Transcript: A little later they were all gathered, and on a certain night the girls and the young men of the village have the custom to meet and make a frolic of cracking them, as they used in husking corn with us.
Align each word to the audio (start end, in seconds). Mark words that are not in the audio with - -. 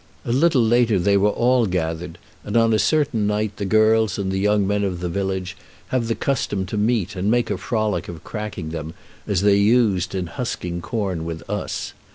A 0.25 0.31
little 0.33 0.63
later 0.63 0.97
they 0.97 1.15
were 1.15 1.29
all 1.29 1.67
gathered, 1.67 2.17
and 2.43 2.57
on 2.57 2.73
a 2.73 2.79
certain 2.79 3.27
night 3.27 3.57
the 3.57 3.65
girls 3.65 4.17
and 4.17 4.31
the 4.31 4.39
young 4.39 4.65
men 4.65 4.83
of 4.83 4.99
the 4.99 5.09
village 5.09 5.55
have 5.89 6.07
the 6.07 6.15
custom 6.15 6.65
to 6.65 6.75
meet 6.75 7.15
and 7.15 7.29
make 7.29 7.51
a 7.51 7.57
frolic 7.59 8.07
of 8.09 8.23
cracking 8.23 8.71
them, 8.71 8.95
as 9.27 9.41
they 9.41 9.57
used 9.57 10.15
in 10.15 10.25
husking 10.25 10.81
corn 10.81 11.23
with 11.23 11.47
us. 11.47 11.93